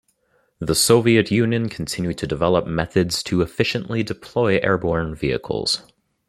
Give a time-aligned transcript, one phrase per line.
[0.57, 5.83] The Soviet Union continued to develop methods to efficiently deploy airborne vehicles.